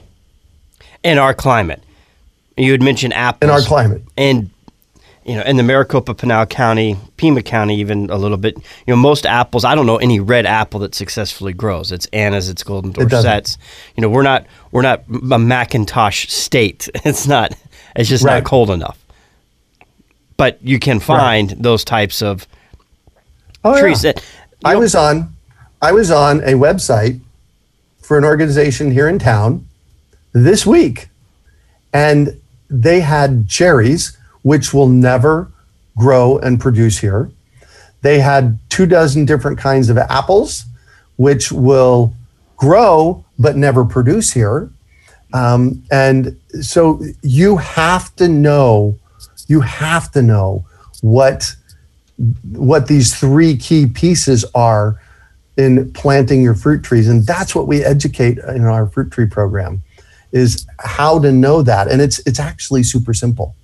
[1.03, 1.83] in our climate.
[2.60, 4.04] You had mentioned apples in our climate.
[4.17, 4.50] and
[5.26, 8.56] you know in the Maricopa, Pinal County, Pima County, even a little bit.
[8.58, 9.63] You know, most apples.
[9.63, 11.91] I don't know any red apple that successfully grows.
[11.91, 12.50] It's Anna's.
[12.50, 12.98] It's Golden It.
[13.10, 13.58] Dorsett's.
[13.95, 16.89] You know, we're not we're not a McIntosh state.
[17.06, 17.54] It's not.
[17.95, 18.36] It's just Right.
[18.36, 18.98] not cold enough.
[20.38, 22.48] But you can find those types of
[23.63, 23.82] Oh, yeah.
[23.82, 24.24] trees that.
[24.63, 25.34] I know, was on
[25.82, 27.19] I was on a website
[28.02, 29.65] for an organization here in town
[30.34, 31.10] this week
[31.93, 32.38] and
[32.69, 35.51] they had cherries which will never
[35.97, 37.29] grow and produce here.
[38.01, 40.63] They had two dozen different kinds of apples
[41.17, 42.13] which will
[42.55, 44.69] grow but never produce here.
[45.34, 48.97] Um, and so you have to know
[49.47, 50.65] you have to know
[51.01, 51.55] what
[52.51, 54.99] what these three key pieces are
[55.58, 59.82] in planting your fruit trees and that's what we educate in our fruit tree program
[60.32, 61.88] is how to know that.
[61.88, 63.56] And it's it's actually super simple.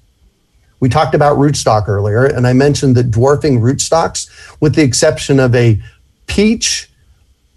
[0.80, 4.30] We talked about rootstock earlier and i mentioned that dwarfing rootstocks
[4.62, 5.82] with the exception of a
[6.28, 6.90] peach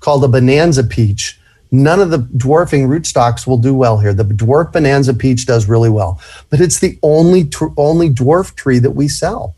[0.01, 1.39] called a bonanza peach
[1.71, 4.15] none of the dwarfing rootstocks will do well here.
[4.15, 8.79] The dwarf bonanza peach does really well but it's the only tr- only dwarf tree
[8.79, 9.55] that we sell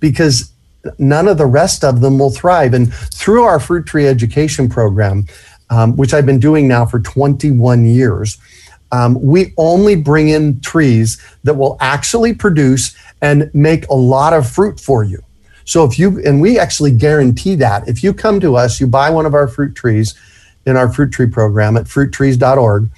[0.00, 0.52] because
[0.98, 2.74] none of the rest of them will thrive.
[2.74, 5.26] And through our fruit tree education program,
[5.70, 8.38] um, which I've been doing now for 21 years,
[8.92, 14.48] um, we only bring in trees that will actually produce and make a lot of
[14.48, 15.22] fruit for you.
[15.64, 19.10] So if you, and we actually guarantee that if you come to us, you buy
[19.10, 20.14] one of our fruit trees
[20.64, 22.88] in our fruit tree program at fruittrees.org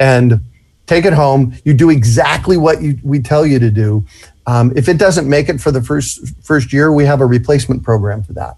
[0.00, 0.40] and
[0.86, 4.04] take it home, you do exactly what you, we tell you to do.
[4.46, 7.82] Um, if it doesn't make it for the first first year, we have a replacement
[7.82, 8.56] program for that.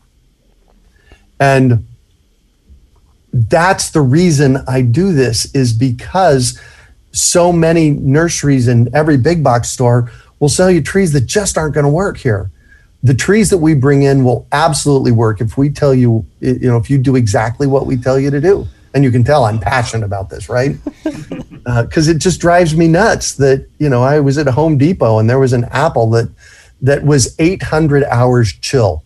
[1.39, 1.87] And
[3.33, 6.61] that's the reason I do this is because
[7.17, 11.75] so many nurseries and every big box store will sell you trees that just aren't
[11.75, 12.51] going to work here.
[13.03, 16.77] The trees that we bring in will absolutely work if we tell you, you know,
[16.77, 18.67] if you do exactly what we tell you to do.
[18.95, 20.77] And you can tell I'm passionate about this, right?
[21.05, 24.79] Because uh, it just drives me nuts that you know I was at a Home
[24.79, 26.31] Depot and there was an apple that
[26.81, 29.03] that was 800 hours chill.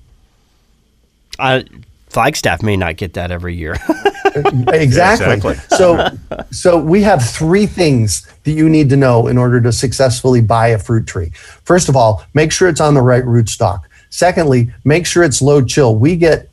[1.40, 1.62] Uh,
[2.08, 3.76] Flagstaff may not get that every year.
[4.68, 5.34] exactly.
[5.34, 5.54] exactly.
[5.76, 6.10] So,
[6.50, 10.68] so we have three things that you need to know in order to successfully buy
[10.68, 11.30] a fruit tree.
[11.64, 13.80] First of all, make sure it's on the right rootstock.
[14.10, 15.96] Secondly, make sure it's low chill.
[15.96, 16.48] We get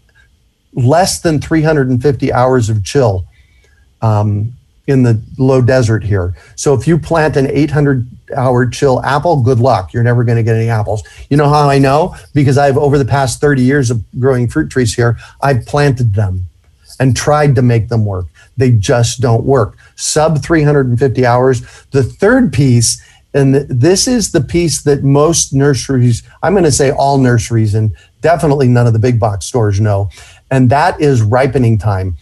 [0.74, 3.26] less than 350 hours of chill
[4.02, 4.54] um,
[4.86, 6.36] in the low desert here.
[6.56, 9.94] So if you plant an 800 hour chill apple, good luck.
[9.94, 11.04] You're never going to get any apples.
[11.30, 12.16] You know how I know?
[12.34, 16.46] Because I've, over the past 30 years of growing fruit trees here, I've planted them
[17.00, 18.26] and tried to make them work.
[18.58, 19.78] They just don't work.
[19.96, 21.62] Sub 350 hours.
[21.92, 23.02] The third piece,
[23.34, 27.96] and this is the piece that most nurseries, I'm going to say all nurseries, and
[28.22, 30.10] definitely none of the big box stores know,
[30.50, 32.18] and that is ripening time.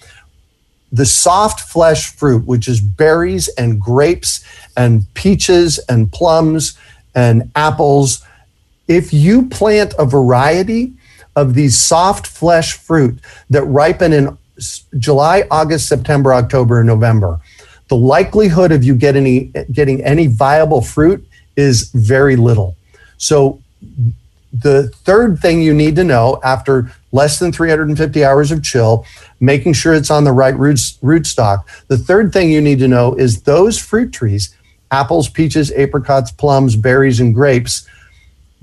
[0.92, 4.44] The soft flesh fruit, which is berries and grapes
[4.76, 6.78] and peaches and plums
[7.14, 8.24] and apples,
[8.88, 10.94] if you plant a variety
[11.36, 14.38] of these soft flesh fruit that ripen in
[14.98, 17.40] July, August, September, October, and November,
[17.88, 22.76] the likelihood of you getting any, getting any viable fruit is very little.
[23.18, 23.62] So,
[24.54, 29.06] the third thing you need to know after less than 350 hours of chill,
[29.40, 31.64] making sure it's on the right root, rootstock.
[31.88, 34.56] The third thing you need to know is those fruit trees,
[34.92, 37.88] apples, peaches, apricots, plums, berries, and grapes,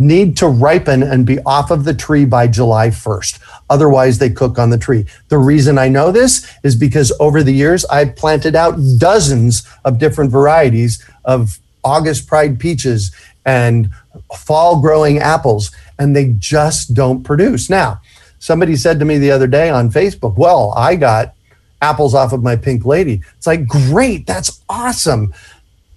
[0.03, 3.39] need to ripen and be off of the tree by July 1st.
[3.71, 5.07] Otherwise, they cook on the tree.
[5.29, 9.99] The reason I know this is because over the years, I've planted out dozens of
[9.99, 13.13] different varieties of August Pride peaches
[13.45, 13.91] and
[14.37, 17.71] fall growing apples, and they just don't produce.
[17.71, 18.01] Now,
[18.39, 21.35] somebody said to me the other day on Facebook, Well, I got
[21.81, 23.21] apples off of my pink lady.
[23.37, 25.35] It's like, great, that's awesome.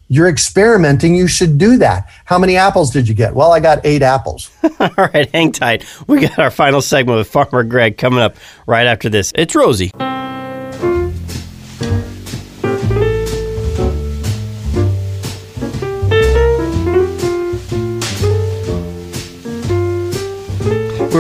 [0.08, 1.16] You're experimenting.
[1.16, 2.10] You should do that.
[2.26, 3.34] How many apples did you get?
[3.34, 4.52] Well, I got eight apples.
[4.80, 5.86] All right, hang tight.
[6.08, 8.36] We got our final segment with Farmer Greg coming up
[8.68, 9.32] right after this.
[9.36, 9.92] It's Rosie.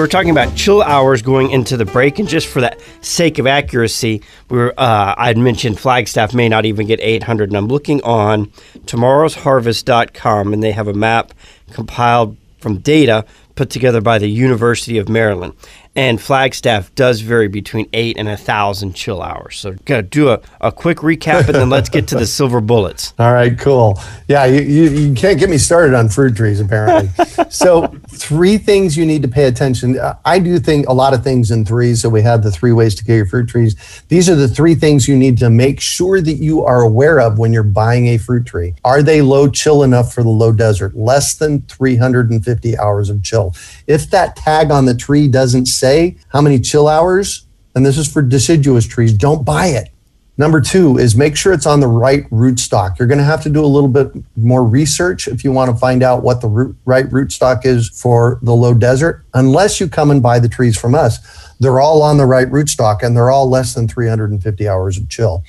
[0.05, 3.47] Were talking about chill hours going into the break, and just for the sake of
[3.47, 8.03] accuracy, we were uh, I'd mentioned Flagstaff may not even get 800, and I'm looking
[8.03, 8.51] on
[8.85, 11.33] tomorrowsharvest.com, and they have a map
[11.71, 15.53] compiled from data put together by the University of Maryland
[15.95, 19.58] and Flagstaff does vary between eight and a thousand chill hours.
[19.58, 23.13] So, gotta do a, a quick recap and then let's get to the silver bullets.
[23.17, 23.97] All right, cool.
[24.27, 27.10] Yeah, you, you, you can't get me started on fruit trees, apparently.
[27.49, 29.97] so, three things you need to pay attention.
[29.97, 32.01] Uh, I do think a lot of things in threes.
[32.01, 34.03] So, we have the three ways to get your fruit trees.
[34.10, 37.39] These are the three things you need to make sure that you are aware of
[37.39, 38.75] when you're buying a fruit tree.
[38.84, 40.95] Are they low chill enough for the low desert?
[40.95, 43.55] Less than 350 hours of chill.
[43.88, 47.45] If that tag on the tree doesn't say say how many chill hours,
[47.75, 49.89] and this is for deciduous trees, don't buy it.
[50.37, 52.99] Number two is make sure it's on the right rootstock.
[52.99, 55.77] You're going to have to do a little bit more research if you want to
[55.77, 59.23] find out what the root, right rootstock is for the low desert.
[59.33, 61.19] Unless you come and buy the trees from us,
[61.59, 65.43] they're all on the right rootstock and they're all less than 350 hours of chill.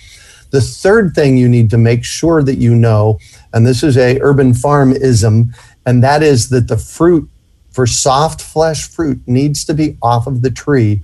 [0.51, 3.19] The third thing you need to make sure that you know,
[3.53, 5.53] and this is a urban farmism,
[5.85, 7.29] and that is that the fruit
[7.77, 11.03] for soft flesh fruit needs to be off of the tree,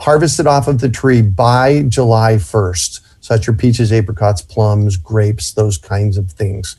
[0.00, 5.78] harvested off of the tree by July 1st, such your peaches, apricots, plums, grapes, those
[5.78, 6.74] kinds of things.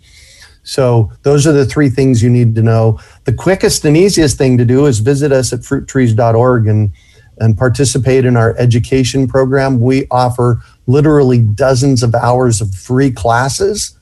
[0.63, 2.99] So, those are the three things you need to know.
[3.23, 6.91] The quickest and easiest thing to do is visit us at fruittrees.org and,
[7.37, 9.79] and participate in our education program.
[9.79, 13.97] We offer literally dozens of hours of free classes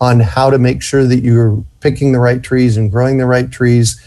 [0.00, 3.52] on how to make sure that you're picking the right trees and growing the right
[3.52, 4.00] trees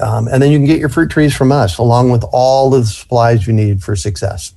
[0.00, 2.84] Um, and then you can get your fruit trees from us, along with all the
[2.84, 4.54] supplies you need for success.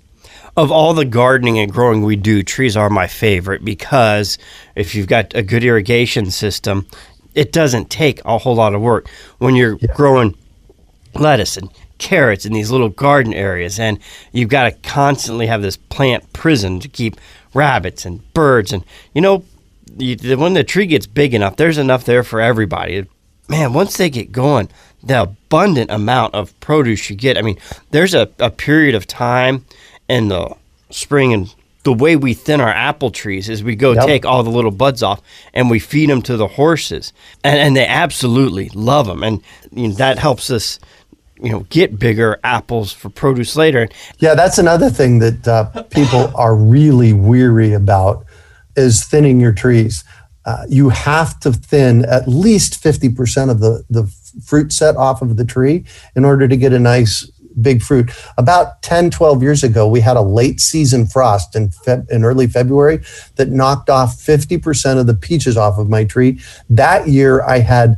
[0.57, 4.37] Of all the gardening and growing we do, trees are my favorite because
[4.75, 6.85] if you've got a good irrigation system,
[7.33, 9.07] it doesn't take a whole lot of work.
[9.37, 10.35] When you're growing
[11.15, 13.99] lettuce and carrots in these little garden areas and
[14.31, 17.15] you've got to constantly have this plant prison to keep
[17.53, 18.83] rabbits and birds and
[19.13, 19.43] you know
[19.97, 23.05] you, when the tree gets big enough there's enough there for everybody.
[23.47, 24.67] Man once they get going
[25.03, 27.57] the abundant amount of produce you get i mean
[27.91, 29.65] there's a, a period of time
[30.07, 30.55] in the
[30.89, 34.05] spring and the way we thin our apple trees is we go Yep.
[34.05, 35.21] take all the little buds off
[35.53, 37.11] and we feed them to the horses
[37.43, 39.41] and, and they absolutely love them and
[39.71, 40.79] you know, that helps us
[41.41, 43.87] you know get bigger apples for produce later
[44.19, 48.25] Yeah, that's another thing that uh, people are really weary about
[48.77, 50.03] is thinning your trees.
[50.45, 54.03] Uh, you have to thin at least 50% of the, the
[54.43, 57.29] fruit set off of the tree in order to get a nice
[57.61, 58.11] big fruit.
[58.37, 61.71] About 10, 12 years ago, we had a late season frost in,
[62.09, 63.01] in early February
[63.35, 66.39] that knocked off 50% of the peaches off of my tree.
[66.69, 67.97] That year, I had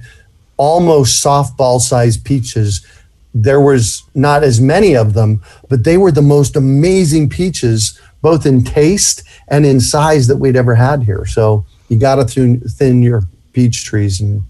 [0.58, 2.86] almost softball sized peaches
[3.34, 8.46] there was not as many of them, but they were the most amazing peaches, both
[8.46, 11.26] in taste and in size that we'd ever had here.
[11.26, 13.24] So you got to thin your
[13.54, 14.44] peach trees and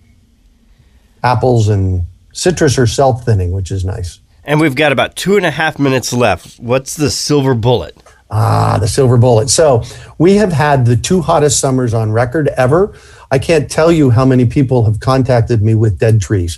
[1.24, 2.04] apples and
[2.34, 4.20] citrus are self thinning, which is nice.
[4.44, 7.96] and we've got about two and a half minutes left what's the silver bullet
[8.36, 9.48] Ah, the silver bullet.
[9.52, 9.84] So
[10.18, 12.98] we have had the two hottest summers on record ever.
[13.30, 16.58] I can't tell you how many people have contacted me with dead trees.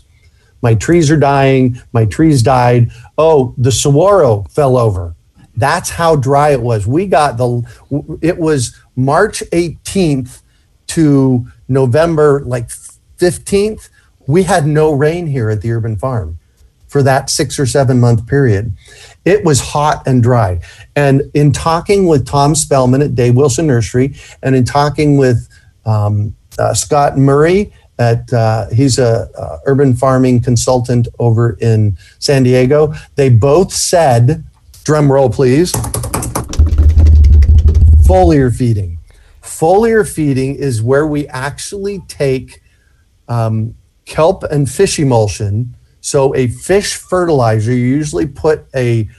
[0.62, 1.82] My trees are dying.
[1.92, 2.92] My trees died.
[3.18, 5.16] Oh, the saguaro fell over.
[5.58, 6.88] That's how dry it was.
[6.88, 7.62] We got the,
[8.22, 10.44] it was March 18th
[10.88, 12.70] to November like
[13.18, 13.90] 15th.
[14.28, 16.40] We had no rain here at the urban farm
[16.88, 18.74] for that six or seven month period.
[19.26, 20.62] It was hot and dry.
[20.96, 25.50] And in talking with Tom Spellman at Dave Wilson Nursery and in talking with
[25.86, 32.44] um, uh, Scott Murray at uh, he's a uh, urban farming consultant over in San
[32.44, 34.44] Diego, they both said,
[34.84, 35.72] drum roll please,
[38.06, 39.00] foliar feeding.
[39.42, 42.62] Foliar feeding is where we actually take
[43.28, 43.76] um,
[44.06, 45.76] kelp and fish emulsion.
[46.02, 49.10] So a fish fertilizer, you usually put a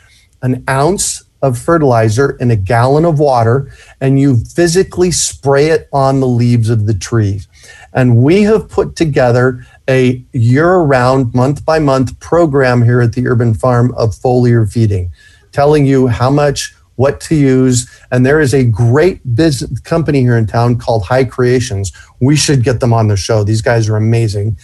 [0.43, 6.21] an ounce of fertilizer in a gallon of water and you physically spray it on
[6.21, 7.49] the leaves of the trees.
[7.93, 14.11] And we have put together a year-round, month-by-month program here at the Urban Farm of
[14.11, 15.13] foliar feeding,
[15.53, 17.89] telling you how much what to use.
[18.11, 21.93] And there is a great business company here in town called High Creations.
[22.21, 23.45] We should get them on the show.
[23.45, 24.59] These guys are amazing.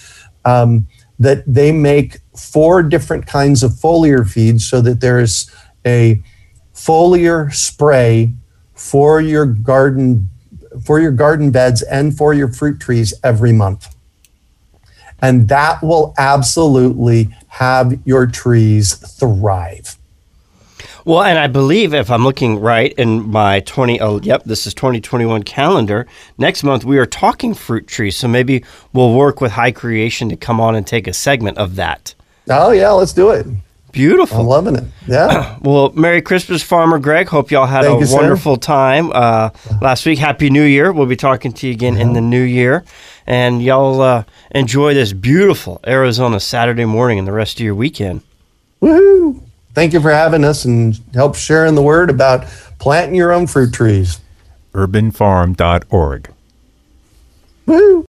[0.44, 5.50] Um, that they make four different kinds of foliar feeds so that there's
[5.86, 6.20] a
[6.74, 8.32] foliar spray
[8.74, 10.28] for your garden
[10.84, 13.94] for your garden beds and for your fruit trees every month.
[15.20, 19.96] And that will absolutely have your trees thrive.
[21.04, 24.74] Well, and I believe if I'm looking right in my 20, oh, yep, this is
[24.74, 26.06] 2021 calendar.
[26.38, 30.36] Next month we are talking fruit trees, so maybe we'll work with High Creation to
[30.36, 32.14] come on and take a segment of that.
[32.48, 33.46] Oh yeah, let's do it.
[33.90, 34.40] Beautiful.
[34.40, 34.84] I'm loving it.
[35.06, 35.58] Yeah.
[35.62, 37.28] Well, Merry Christmas, Farmer Greg.
[37.28, 38.16] Hope y'all had Thank a you, sir.
[38.16, 39.50] wonderful time uh,
[39.80, 40.18] last week.
[40.18, 40.92] Happy New Year.
[40.92, 42.84] We'll be talking to you again in the new year,
[43.26, 48.22] and y'all uh, enjoy this beautiful Arizona Saturday morning and the rest of your weekend.
[48.80, 49.40] Woohoo!
[49.74, 52.44] Thank you for having us and help sharing the word about
[52.78, 54.20] planting your own fruit trees.
[54.72, 56.32] urbanfarm.org.
[57.66, 58.00] Woo!